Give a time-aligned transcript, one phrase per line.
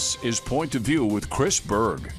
[0.00, 2.10] This is Point of View with Chris Berg.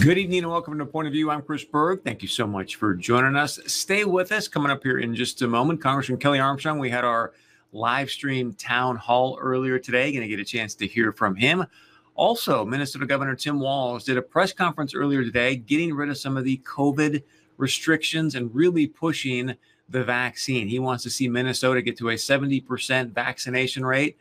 [0.00, 1.32] Good evening and welcome to Point of View.
[1.32, 2.04] I'm Chris Berg.
[2.04, 3.58] Thank you so much for joining us.
[3.66, 4.46] Stay with us.
[4.46, 6.78] Coming up here in just a moment, Congressman Kelly Armstrong.
[6.78, 7.32] We had our
[7.72, 10.12] live stream town hall earlier today.
[10.12, 11.66] Going to get a chance to hear from him.
[12.14, 16.36] Also, Minnesota Governor Tim Walz did a press conference earlier today, getting rid of some
[16.36, 17.20] of the COVID
[17.56, 19.56] restrictions and really pushing
[19.88, 20.68] the vaccine.
[20.68, 24.16] He wants to see Minnesota get to a 70% vaccination rate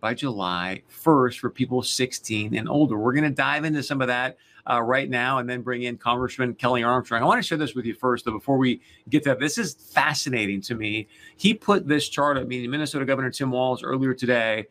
[0.00, 2.96] by July 1st for people 16 and older.
[2.96, 4.36] We're going to dive into some of that
[4.70, 7.22] uh, right now and then bring in Congressman Kelly Armstrong.
[7.22, 9.40] I want to share this with you first, though, before we get to that.
[9.40, 11.08] This is fascinating to me.
[11.36, 14.66] He put this chart up, meaning Minnesota Governor Tim Walz earlier today.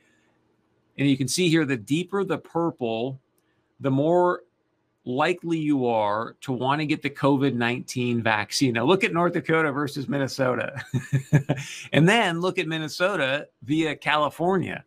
[0.97, 3.19] And you can see here the deeper the purple,
[3.79, 4.43] the more
[5.05, 8.73] likely you are to want to get the COVID 19 vaccine.
[8.73, 10.83] Now, look at North Dakota versus Minnesota.
[11.93, 14.83] and then look at Minnesota via California.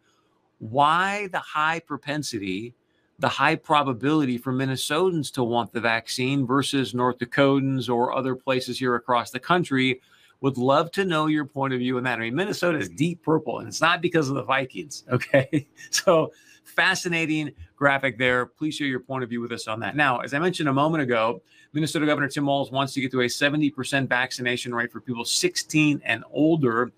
[0.61, 2.75] Why the high propensity,
[3.19, 8.78] the high probability for Minnesotans to want the vaccine versus North Dakotans or other places
[8.78, 10.00] here across the country?
[10.42, 12.19] Would love to know your point of view on that.
[12.19, 15.05] I mean, Minnesota is deep purple, and it's not because of the Vikings.
[15.12, 15.66] Okay.
[15.91, 16.33] So,
[16.64, 18.47] fascinating graphic there.
[18.47, 19.97] Please share your point of view with us on that.
[19.97, 23.20] Now, as I mentioned a moment ago, Minnesota Governor Tim Walz wants to get to
[23.20, 26.91] a 70% vaccination rate for people 16 and older.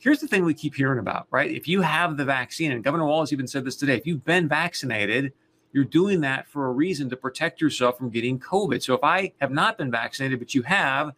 [0.00, 1.50] Here's the thing we keep hearing about, right?
[1.50, 4.48] If you have the vaccine, and Governor Walz even said this today, if you've been
[4.48, 5.32] vaccinated,
[5.72, 8.80] you're doing that for a reason to protect yourself from getting COVID.
[8.80, 11.12] So if I have not been vaccinated, but you have,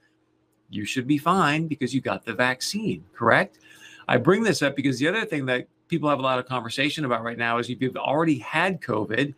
[0.70, 3.58] you should be fine because you got the vaccine, correct?
[4.08, 7.05] I bring this up because the other thing that people have a lot of conversation
[7.05, 9.34] about right now is if you've already had COVID,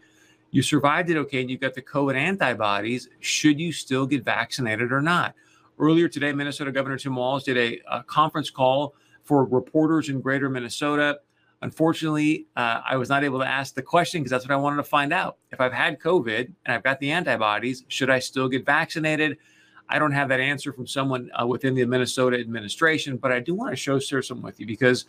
[0.52, 4.92] you survived it okay, and you've got the COVID antibodies, should you still get vaccinated
[4.92, 5.34] or not?
[5.80, 10.48] Earlier today, Minnesota Governor Tim Walz did a, a conference call for reporters in greater
[10.48, 11.20] Minnesota.
[11.62, 14.78] Unfortunately, uh, I was not able to ask the question because that's what I wanted
[14.78, 15.36] to find out.
[15.52, 19.38] If I've had COVID and I've got the antibodies, should I still get vaccinated?
[19.88, 23.54] I don't have that answer from someone uh, within the Minnesota administration, but I do
[23.54, 25.04] want to show share some with you because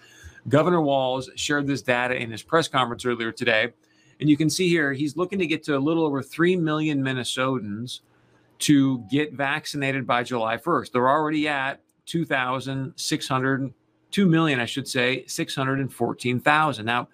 [0.49, 3.71] Governor Walz shared this data in his press conference earlier today.
[4.19, 7.01] And you can see here, he's looking to get to a little over 3 million
[7.01, 8.01] Minnesotans
[8.59, 10.91] to get vaccinated by July 1st.
[10.91, 13.73] They're already at 2,600,
[14.13, 16.85] 2 million, I should say, 614,000.
[16.85, 17.09] Now,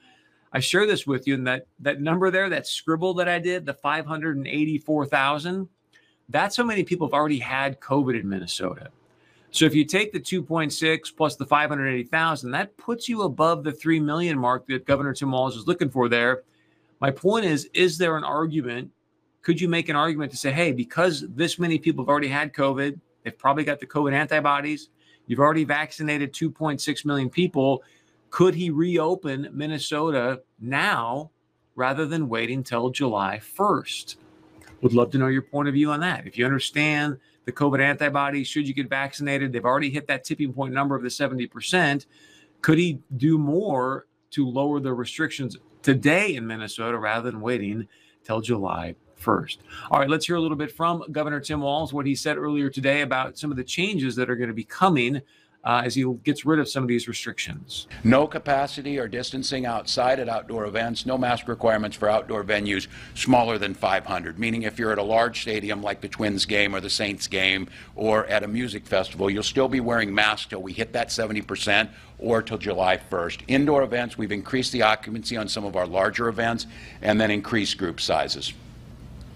[0.52, 3.66] I share this with you, and that, that number there, that scribble that I did,
[3.66, 5.70] the 584,000,
[6.28, 8.90] that's how many people have already had COVID in Minnesota.
[9.52, 14.00] So if you take the 2.6 plus the 580,000, that puts you above the 3
[14.00, 16.44] million mark that Governor Tim Walz is looking for there.
[17.00, 18.92] My point is, is there an argument?
[19.42, 22.54] Could you make an argument to say, hey, because this many people have already had
[22.54, 24.90] COVID, they've probably got the COVID antibodies,
[25.30, 27.84] you've already vaccinated 2.6 million people,
[28.32, 31.30] could he reopen Minnesota now
[31.76, 34.18] rather than waiting till July 1st?
[34.82, 36.26] Would love to know your point of view on that.
[36.26, 40.52] If you understand the COVID antibodies, should you get vaccinated, they've already hit that tipping
[40.52, 42.06] point number of the 70%.
[42.62, 47.88] Could he do more to lower the restrictions today in Minnesota rather than waiting
[48.30, 49.58] till July 1st?
[49.90, 52.70] All right, let's hear a little bit from Governor Tim Walz, what he said earlier
[52.70, 55.20] today about some of the changes that are going to be coming
[55.64, 57.88] uh, as he gets rid of some of these restrictions.
[58.04, 63.58] No capacity or distancing outside at outdoor events, no mask requirements for outdoor venues smaller
[63.58, 66.90] than 500, meaning if you're at a large stadium like the Twins game or the
[66.90, 70.94] Saints game or at a music festival, you'll still be wearing masks till we hit
[70.94, 73.42] that 70% or till July 1st.
[73.48, 76.68] Indoor events, we've increased the occupancy on some of our larger events
[77.02, 78.54] and then increased group sizes.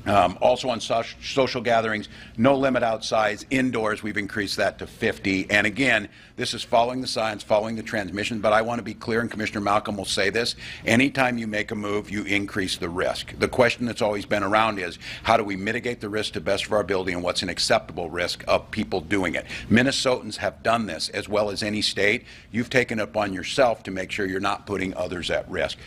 [0.06, 3.46] Um, also on so social gatherings, no limit outside.
[3.50, 5.50] Indoors, we've increased that to 50.
[5.50, 8.40] And again, this is following the science, following the transmission.
[8.42, 10.56] But I want to be clear, and Commissioner Malcolm will say this:
[10.86, 13.38] anytime you make a move, you increase the risk.
[13.40, 16.66] The question that's always been around is how do we mitigate the risk to best
[16.66, 19.46] of our ability, and what's an acceptable risk of people doing it?
[19.70, 22.26] Minnesotans have done this as well as any state.
[22.52, 25.78] You've taken it upon yourself to make sure you're not putting others at risk.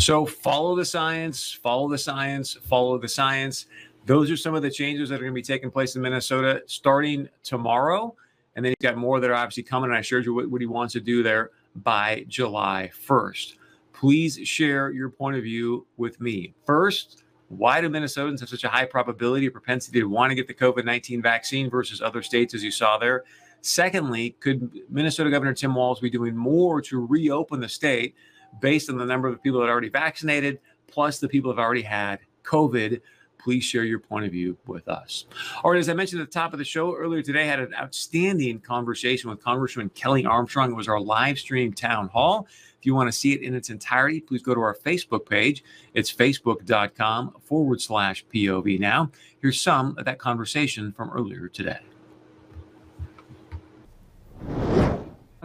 [0.00, 3.66] So follow the science, follow the science, follow the science.
[4.06, 6.62] Those are some of the changes that are going to be taking place in Minnesota
[6.64, 8.14] starting tomorrow.
[8.56, 9.90] And then he's got more that are obviously coming.
[9.90, 13.56] And I shared you what, what he wants to do there by July 1st.
[13.92, 16.54] Please share your point of view with me.
[16.64, 20.48] First, why do Minnesotans have such a high probability or propensity to want to get
[20.48, 23.24] the COVID 19 vaccine versus other states, as you saw there?
[23.60, 28.14] Secondly, could Minnesota Governor Tim Walz be doing more to reopen the state
[28.60, 31.82] based on the number of people that are already vaccinated, plus the people have already
[31.82, 33.00] had COVID.
[33.38, 35.24] please share your point of view with us.
[35.64, 37.60] All right, as I mentioned at the top of the show earlier today, I had
[37.60, 40.70] an outstanding conversation with Congressman Kelly Armstrong.
[40.70, 42.46] It was our live stream town hall.
[42.78, 45.64] If you want to see it in its entirety, please go to our Facebook page.
[45.94, 48.78] It's facebook.com forward slash POV.
[48.78, 49.10] Now,
[49.40, 51.80] here's some of that conversation from earlier today.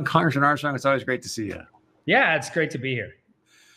[0.03, 1.61] Congressman Armstrong, it's always great to see you.
[2.05, 3.13] Yeah, it's great to be here.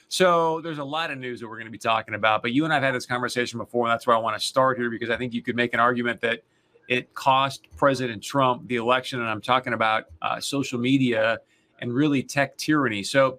[0.09, 2.65] So there's a lot of news that we're going to be talking about, but you
[2.65, 5.11] and I've had this conversation before, and that's where I want to start here because
[5.11, 6.43] I think you could make an argument that
[6.89, 11.39] it cost President Trump the election, and I'm talking about uh, social media
[11.81, 13.03] and really tech tyranny.
[13.03, 13.39] So,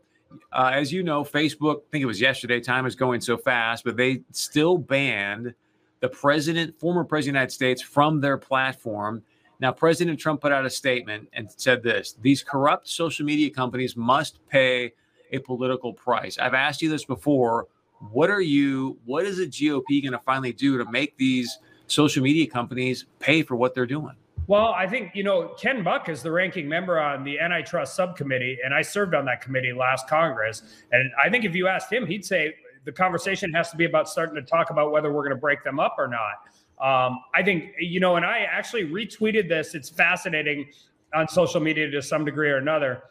[0.51, 3.83] uh, as you know, Facebook, I think it was yesterday, time is going so fast,
[3.83, 5.55] but they still banned
[6.01, 9.23] the president, former president of the United States, from their platform.
[9.59, 13.95] Now, President Trump put out a statement and said this these corrupt social media companies
[13.95, 14.93] must pay
[15.31, 16.37] a political price.
[16.37, 17.67] I've asked you this before.
[18.11, 22.23] What are you, what is the GOP going to finally do to make these social
[22.23, 24.15] media companies pay for what they're doing?
[24.47, 28.57] Well, I think, you know, Ken Buck is the ranking member on the antitrust subcommittee,
[28.63, 30.63] and I served on that committee last Congress.
[30.91, 34.09] And I think if you asked him, he'd say the conversation has to be about
[34.09, 36.33] starting to talk about whether we're going to break them up or not.
[36.81, 39.75] Um, I think, you know, and I actually retweeted this.
[39.75, 40.69] It's fascinating
[41.13, 43.03] on social media to some degree or another.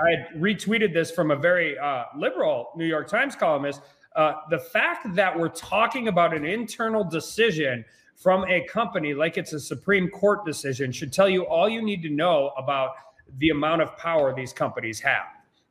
[0.00, 3.80] I retweeted this from a very uh, liberal New York Times columnist.
[4.16, 7.84] Uh, the fact that we're talking about an internal decision
[8.16, 12.02] from a company like it's a Supreme Court decision should tell you all you need
[12.02, 12.90] to know about
[13.38, 15.24] the amount of power these companies have.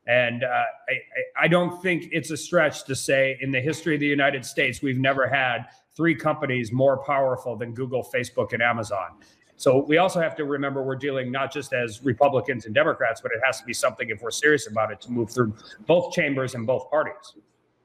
[0.08, 4.00] And uh, I, I don't think it's a stretch to say in the history of
[4.00, 5.68] the United States, we've never had
[6.02, 9.12] three companies more powerful than Google, Facebook, and Amazon.
[9.56, 13.32] So we also have to remember we're dealing not just as Republicans and Democrats, but
[13.32, 15.54] it has to be something if we're serious about it to move through
[15.86, 17.36] both chambers and both parties.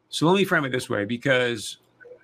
[0.09, 1.77] So let me frame it this way because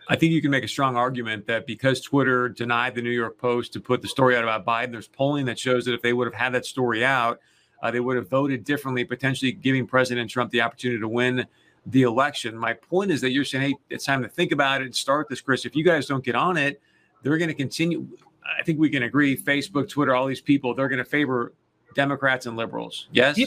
[0.08, 3.36] I think you can make a strong argument that because Twitter denied the New York
[3.36, 6.14] Post to put the story out about Biden, there's polling that shows that if they
[6.14, 7.38] would have had that story out,
[7.82, 11.46] uh, they would have voted differently, potentially giving President Trump the opportunity to win
[11.86, 12.56] the election.
[12.56, 15.28] My point is that you're saying, hey, it's time to think about it and start
[15.28, 15.64] this, Chris.
[15.64, 16.80] If you guys don't get on it,
[17.22, 18.06] they're going to continue.
[18.58, 21.52] I think we can agree Facebook, Twitter, all these people, they're going to favor
[21.94, 23.08] Democrats and liberals.
[23.12, 23.38] Yes.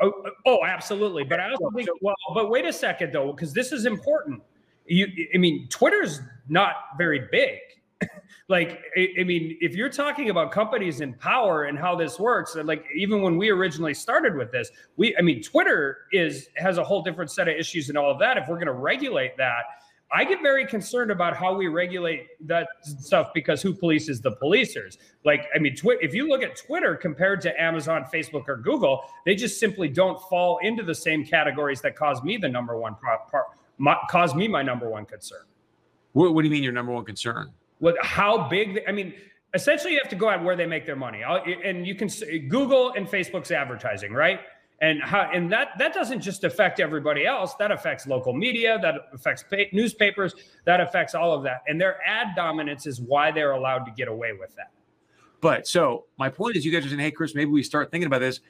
[0.00, 1.24] Oh, oh, oh, absolutely.
[1.24, 4.42] But I also think, well, but wait a second though, because this is important.
[4.86, 7.58] You, I mean, Twitter's not very big.
[8.48, 12.56] like, I, I, mean, if you're talking about companies in power and how this works,
[12.56, 16.84] like even when we originally started with this, we, I mean, Twitter is has a
[16.84, 18.36] whole different set of issues and all of that.
[18.36, 19.64] If we're going to regulate that,
[20.12, 24.98] I get very concerned about how we regulate that stuff because who polices the policers?
[25.24, 29.02] Like, I mean, twi- if you look at Twitter compared to Amazon, Facebook, or Google,
[29.24, 32.94] they just simply don't fall into the same categories that cause me the number one
[32.94, 35.42] pro- cause me my number one concern.
[36.12, 37.50] What, what, do you mean your number one concern?
[37.78, 37.96] What?
[38.00, 38.82] How big?
[38.88, 39.14] I mean,
[39.54, 42.08] essentially, you have to go at where they make their money, and you can
[42.48, 44.40] Google and Facebook's advertising, right?
[44.80, 48.94] and how and that that doesn't just affect everybody else that affects local media that
[49.12, 50.34] affects pay, newspapers
[50.64, 54.08] that affects all of that and their ad dominance is why they're allowed to get
[54.08, 54.70] away with that
[55.40, 58.06] but so my point is you guys are saying hey chris maybe we start thinking
[58.06, 58.40] about this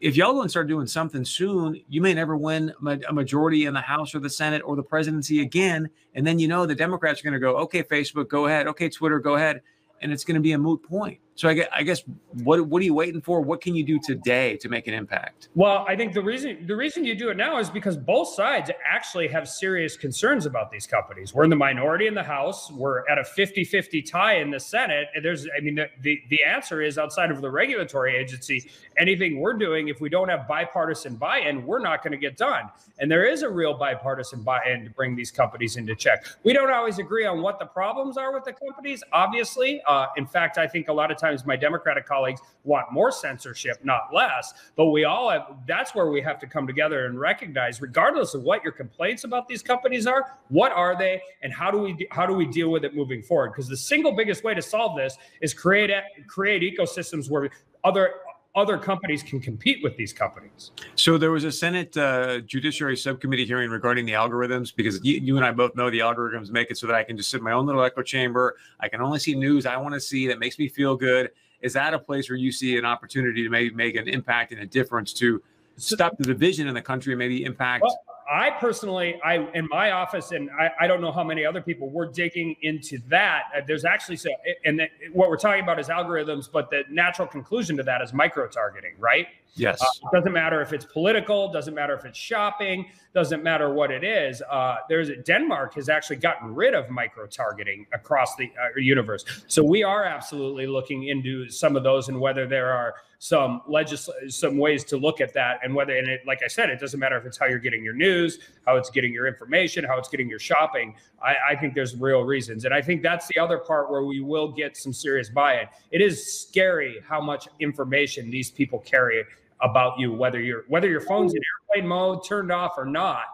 [0.00, 2.72] if y'all don't start doing something soon you may never win
[3.08, 6.48] a majority in the house or the senate or the presidency again and then you
[6.48, 8.66] know the democrats are going to go okay facebook go ahead.
[8.66, 9.62] Okay twitter go ahead.
[10.02, 12.02] And it's going to be a moot point so I guess, I guess
[12.44, 13.42] what what are you waiting for?
[13.42, 15.50] What can you do today to make an impact?
[15.54, 18.70] Well, I think the reason the reason you do it now is because both sides
[18.84, 21.34] actually have serious concerns about these companies.
[21.34, 22.72] We're in the minority in the House.
[22.72, 25.08] We're at a 50-50 tie in the Senate.
[25.14, 29.38] And there's I mean the, the, the answer is outside of the regulatory agency, anything
[29.38, 32.70] we're doing, if we don't have bipartisan buy-in, we're not going to get done.
[32.98, 36.24] And there is a real bipartisan buy-in to bring these companies into check.
[36.44, 39.82] We don't always agree on what the problems are with the companies, obviously.
[39.86, 43.78] Uh, in fact, I think a lot of times my Democratic colleagues want more censorship,
[43.84, 44.54] not less.
[44.76, 48.42] But we all have, that's where we have to come together and recognize, regardless of
[48.42, 52.26] what your complaints about these companies are, what are they, and how do we how
[52.26, 53.50] do we deal with it moving forward?
[53.50, 55.90] Because the single biggest way to solve this is create
[56.26, 57.50] create ecosystems where
[57.84, 58.14] other
[58.56, 60.70] other companies can compete with these companies.
[60.94, 65.36] So there was a Senate uh, Judiciary Subcommittee hearing regarding the algorithms because you, you,
[65.36, 67.44] and I both know the algorithms make it so that I can just sit in
[67.44, 68.56] my own little echo chamber.
[68.80, 71.30] I can only see news I want to see that makes me feel good.
[71.60, 74.62] Is that a place where you see an opportunity to maybe make an impact and
[74.62, 75.42] a difference to
[75.76, 77.82] stop the division in the country and maybe impact?
[77.82, 77.98] Well,
[78.30, 81.90] I personally, I in my office, and I, I don't know how many other people
[81.90, 83.44] were digging into that.
[83.56, 84.30] Uh, there's actually so,
[84.64, 88.12] and the, what we're talking about is algorithms, but the natural conclusion to that is
[88.12, 89.28] micro targeting, right?
[89.54, 89.80] Yes.
[89.80, 93.90] Uh, it doesn't matter if it's political, doesn't matter if it's shopping, doesn't matter what
[93.90, 94.42] it is.
[94.50, 99.24] Uh, there's Denmark has actually gotten rid of micro targeting across the uh, universe.
[99.46, 104.10] So we are absolutely looking into some of those and whether there are some legis-
[104.28, 107.00] some ways to look at that and whether and it like I said, it doesn't
[107.00, 110.08] matter if it's how you're getting your news, how it's getting your information, how it's
[110.08, 110.94] getting your shopping.
[111.22, 112.64] I, I think there's real reasons.
[112.64, 115.66] And I think that's the other part where we will get some serious buy-in.
[115.90, 119.24] It is scary how much information these people carry
[119.62, 123.24] about you, whether your whether your phone's in airplane mode, turned off or not.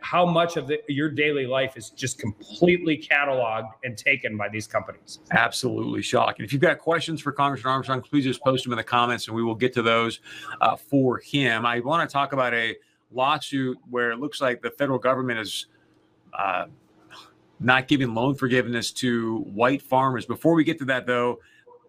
[0.00, 4.66] How much of the, your daily life is just completely cataloged and taken by these
[4.66, 5.20] companies?
[5.32, 6.44] Absolutely shocking.
[6.44, 9.36] If you've got questions for Congressman Armstrong, please just post them in the comments, and
[9.36, 10.20] we will get to those
[10.62, 11.66] uh, for him.
[11.66, 12.76] I want to talk about a
[13.12, 15.66] lawsuit where it looks like the federal government is.
[16.36, 16.66] Uh,
[17.60, 20.26] not giving loan forgiveness to white farmers.
[20.26, 21.38] Before we get to that, though,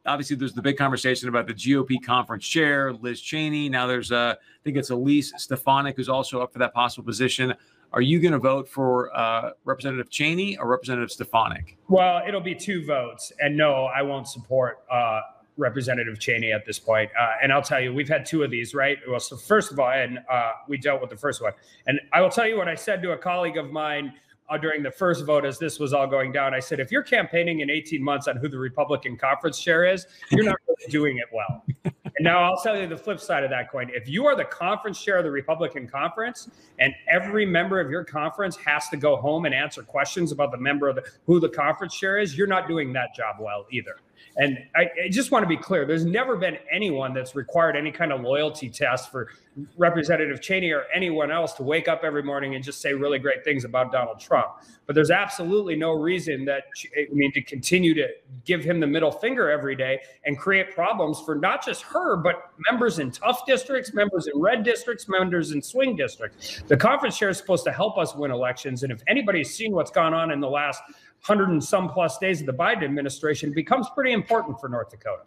[0.06, 3.70] obviously there's the big conversation about the GOP conference chair, Liz Cheney.
[3.70, 7.54] Now there's uh, I think it's Elise Stefanik who's also up for that possible position.
[7.94, 11.78] Are you going to vote for uh, Representative Cheney or Representative Stefanik?
[11.88, 15.22] Well, it'll be two votes, and no, I won't support uh,
[15.58, 17.10] Representative Cheney at this point.
[17.18, 18.98] Uh, and I'll tell you, we've had two of these, right?
[19.08, 21.54] Well, so first of all, and uh, we dealt with the first one,
[21.88, 24.14] and I will tell you what I said to a colleague of mine
[24.50, 26.54] uh, during the first vote as this was all going down.
[26.54, 30.06] I said, if you're campaigning in 18 months on who the Republican conference chair is,
[30.32, 31.64] you're not really doing it well.
[31.84, 33.90] And now I'll tell you the flip side of that coin.
[33.94, 36.50] If you are the conference chair of the Republican conference
[36.80, 40.58] and every member of your conference has to go home and answer questions about the
[40.58, 43.98] member of the, who the conference chair is, you're not doing that job well either.
[44.38, 47.92] And I, I, just want to be clear there's never been anyone that's required any
[47.92, 49.30] kind of loyalty test for
[49.78, 53.44] Representative Cheney or anyone else to wake up every morning and just say really great
[53.46, 54.48] things about Donald Trump.
[54.86, 56.66] But there's absolutely no reason that,
[56.98, 58.08] I mean, to continue to
[58.44, 62.52] give him the middle finger every day and create problems for not just her, but
[62.70, 66.62] members in tough districts, members in red districts, members in swing districts.
[66.68, 68.84] The conference chair is supposed to help us win elections.
[68.84, 70.82] And if anybody's seen what's gone on in the last
[71.26, 75.24] hundred and some plus days of the Biden administration becomes pretty important for North Dakota.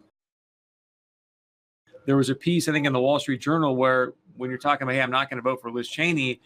[2.07, 4.85] There was a piece, I think, in the Wall Street Journal where when you're talking
[4.85, 6.41] about, hey, I'm not going to vote for Liz Cheney,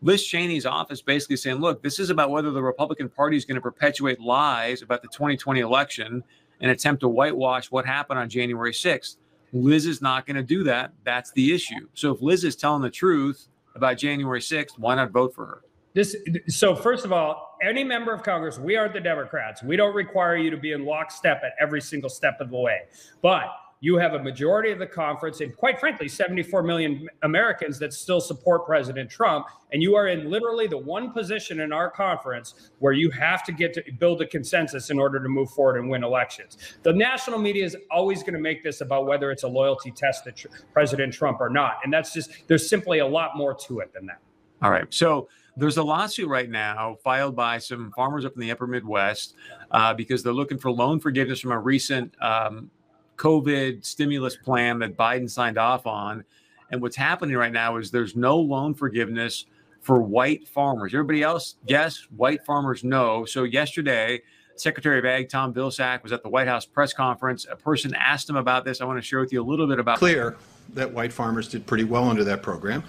[0.00, 3.56] Liz Cheney's office basically saying, look, this is about whether the Republican Party is going
[3.56, 6.24] to perpetuate lies about the 2020 election
[6.62, 9.16] and attempt to whitewash what happened on January 6th.
[9.52, 10.92] Liz is not going to do that.
[11.04, 11.86] That's the issue.
[11.92, 15.62] So if Liz is telling the truth about January 6th, why not vote for her?
[15.96, 16.14] This
[16.48, 19.62] so first of all, any member of Congress, we aren't the Democrats.
[19.62, 22.80] We don't require you to be in lockstep at every single step of the way.
[23.22, 23.46] But
[23.80, 28.20] you have a majority of the conference and quite frankly 74 million Americans that still
[28.20, 32.92] support President Trump and you are in literally the one position in our conference where
[32.92, 36.04] you have to get to build a consensus in order to move forward and win
[36.04, 36.58] elections.
[36.82, 40.24] The national media is always going to make this about whether it's a loyalty test
[40.24, 43.94] to President Trump or not and that's just there's simply a lot more to it
[43.94, 44.18] than that.
[44.62, 44.92] All right.
[44.92, 49.34] So there's a lawsuit right now filed by some farmers up in the upper Midwest
[49.70, 52.70] uh, because they're looking for loan forgiveness from a recent um,
[53.16, 56.24] COVID stimulus plan that Biden signed off on.
[56.70, 59.46] And what's happening right now is there's no loan forgiveness
[59.80, 60.92] for white farmers.
[60.92, 63.24] Everybody else, yes, white farmers, no.
[63.24, 64.20] So yesterday,
[64.56, 67.46] Secretary of Ag Tom Vilsack was at the White House press conference.
[67.50, 68.80] A person asked him about this.
[68.80, 69.98] I want to share with you a little bit about.
[69.98, 70.36] Clear
[70.74, 72.82] that white farmers did pretty well under that program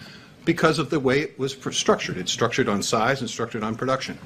[0.47, 2.17] because of the way it was structured.
[2.17, 4.17] It's structured on size and structured on production.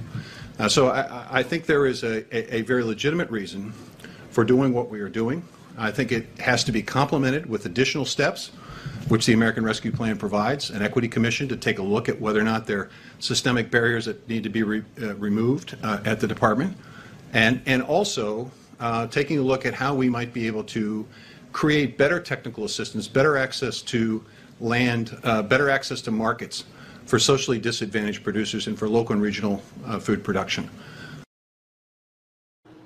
[0.60, 3.74] Uh, so I, I, think there is a, a, a, very legitimate reason
[4.30, 5.44] for doing what we are doing.
[5.80, 8.50] I think it has to be complemented with additional steps,
[9.08, 12.40] which the American Rescue Plan provides, an equity commission to take a look at whether
[12.40, 16.20] or not there are systemic barriers that need to be re, uh, removed uh, at
[16.20, 16.78] the department,
[17.34, 21.04] and, and also uh, taking a look at how we might be able to
[21.52, 24.24] create better technical assistance, better access to
[24.62, 26.66] land, uh, better access to markets
[27.06, 30.70] for socially disadvantaged producers and for local and regional uh, food production.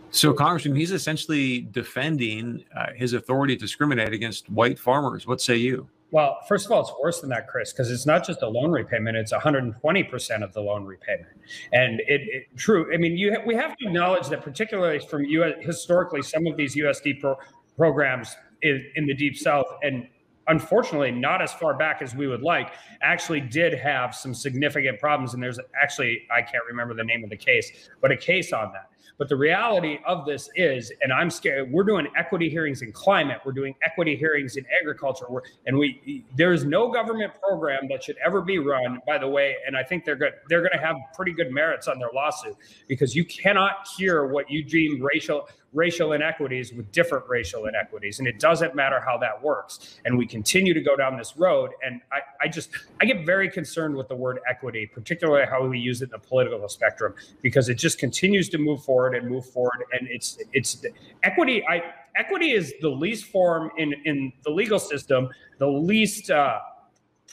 [0.10, 5.28] So, Congressman, he's essentially defending uh, his authority to discriminate against white farmers.
[5.28, 5.90] What say you?
[6.12, 8.72] Well, first of all, it's worse than that, Chris, because it's not just a loan
[8.72, 11.28] repayment; it's 120 percent of the loan repayment.
[11.74, 12.94] And it, it true.
[12.94, 15.56] I mean, you ha- we have to acknowledge that, particularly from U.S.
[15.60, 17.38] historically, some of these USD pro-
[17.76, 20.08] programs in, in the Deep South and
[20.48, 25.34] unfortunately not as far back as we would like, actually did have some significant problems.
[25.34, 28.72] And there's actually, I can't remember the name of the case, but a case on
[28.74, 28.90] that.
[29.18, 33.40] But the reality of this is, and I'm scared, we're doing equity hearings in climate,
[33.46, 35.26] we're doing equity hearings in agriculture,
[35.66, 39.56] and we there's no government program that should ever be run, by the way.
[39.66, 42.58] And I think they're good, they're going to have pretty good merits on their lawsuit
[42.90, 48.20] because you cannot cure what you deem racial racial inequities with different racial inequities.
[48.20, 50.00] And it doesn't matter how that works.
[50.06, 51.72] And we continue to go down this road.
[51.86, 52.70] And I, I just,
[53.02, 56.20] I get very concerned with the word equity, particularly how we use it in the
[56.20, 59.84] political spectrum, because it just continues to move forward and move forward.
[59.92, 60.84] And it's, it's
[61.24, 61.64] equity.
[61.68, 61.84] I,
[62.16, 65.30] equity is the least form in, in the legal system,
[65.60, 66.60] the least, uh,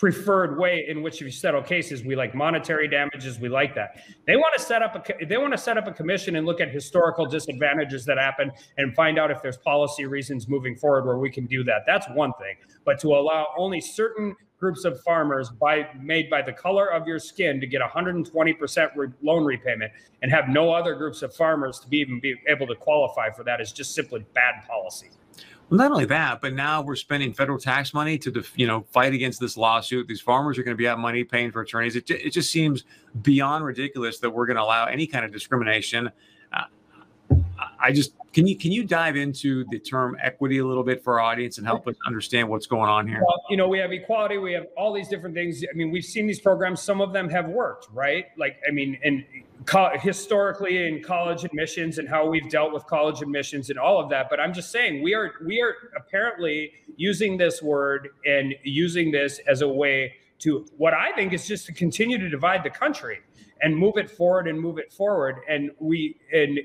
[0.03, 2.03] preferred way in which you settle cases.
[2.03, 3.39] We like monetary damages.
[3.39, 4.03] We like that.
[4.27, 6.61] They want to set up a they want to set up a commission and look
[6.61, 11.19] at historical disadvantages that happen and find out if there's policy reasons moving forward where
[11.19, 11.85] we can do that.
[11.87, 12.57] That's one thing.
[12.85, 17.21] But to allow only certain groups of farmers by made by the color of your
[17.21, 19.93] skin to get 120% re- loan repayment
[20.23, 23.45] and have no other groups of farmers to be even be able to qualify for
[23.45, 25.11] that is just simply bad policy.
[25.71, 29.15] Well, not only that, but now we're spending federal tax money to, you know, fight
[29.15, 30.07] against this lawsuit.
[30.07, 31.97] These farmers are going to be out money paying for attorneys.
[31.97, 32.85] It, it just seems
[33.23, 36.11] beyond ridiculous that we're going to allow any kind of discrimination.
[37.83, 41.21] I just can you can you dive into the term equity a little bit for
[41.21, 43.21] our audience and help us understand what's going on here?
[43.27, 45.65] Well, you know, we have equality, we have all these different things.
[45.69, 48.27] I mean, we've seen these programs; some of them have worked, right?
[48.39, 49.25] Like, I mean, and
[49.67, 54.09] co- historically in college admissions and how we've dealt with college admissions and all of
[54.11, 54.31] that.
[54.31, 59.41] But I'm just saying we are we are apparently using this word and using this
[59.49, 63.21] as a way to what I think is just to continue to divide the country
[63.61, 65.37] and move it forward and move it forward.
[65.49, 66.61] And we and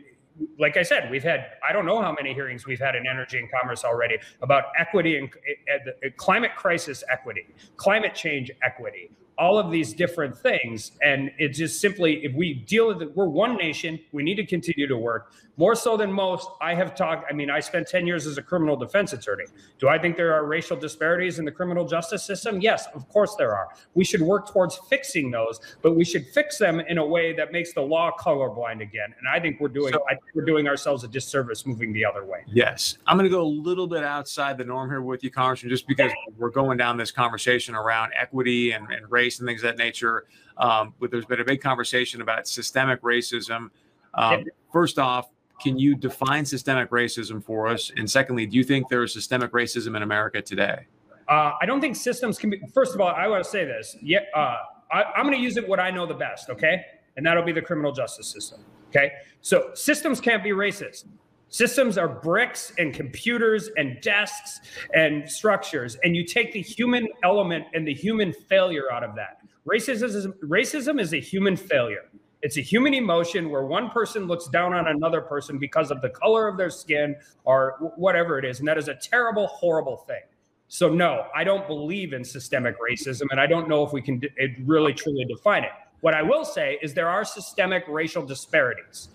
[0.59, 3.37] like I said, we've had I don't know how many hearings we've had in energy
[3.37, 5.29] and commerce already about equity and
[5.73, 10.91] uh, climate crisis equity, climate change equity, all of these different things.
[11.01, 14.45] And it just simply, if we deal with it, we're one nation, we need to
[14.45, 16.49] continue to work more so than most.
[16.61, 19.45] I have talked, I mean, I spent 10 years as a criminal defense attorney.
[19.79, 22.61] Do I think there are racial disparities in the criminal justice system?
[22.61, 23.69] Yes, of course there are.
[23.93, 27.51] We should work towards fixing those, but we should fix them in a way that
[27.51, 29.13] makes the law colorblind again.
[29.19, 32.05] And I think we're doing, so, I think we're doing ourselves a disservice moving the
[32.05, 32.43] other way.
[32.47, 32.97] Yes.
[33.07, 35.87] I'm going to go a little bit outside the norm here with you, Congressman, just
[35.87, 39.77] because we're going down this conversation around equity and, and race and things of that
[39.77, 40.25] nature.
[40.57, 43.69] Um, but there's been a big conversation about systemic racism.
[44.13, 45.29] Um, first off,
[45.59, 47.91] can you define systemic racism for us?
[47.95, 50.85] And secondly, do you think there is systemic racism in America today?
[51.27, 52.61] Uh, I don't think systems can be.
[52.73, 53.97] First of all, I want to say this.
[54.01, 54.57] Yeah, uh,
[54.91, 56.49] I, I'm going to use it what I know the best.
[56.49, 56.85] Okay,
[57.17, 58.63] and that'll be the criminal justice system.
[58.87, 61.05] Okay, so systems can't be racist.
[61.49, 64.59] Systems are bricks and computers and desks
[64.93, 69.39] and structures, and you take the human element and the human failure out of that.
[69.65, 72.09] Racism is, racism is a human failure.
[72.41, 76.09] It's a human emotion where one person looks down on another person because of the
[76.09, 78.59] color of their skin or whatever it is.
[78.59, 80.21] And that is a terrible, horrible thing.
[80.67, 84.21] So, no, I don't believe in systemic racism, and I don't know if we can
[84.65, 85.71] really truly define it.
[86.01, 89.09] What I will say is there are systemic racial disparities.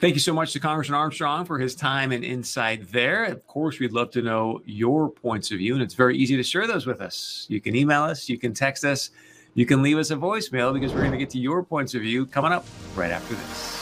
[0.00, 3.24] Thank you so much to Congressman Armstrong for his time and insight there.
[3.24, 6.42] Of course, we'd love to know your points of view, and it's very easy to
[6.42, 7.46] share those with us.
[7.48, 9.10] You can email us, you can text us,
[9.54, 12.02] you can leave us a voicemail because we're going to get to your points of
[12.02, 13.77] view coming up right after this.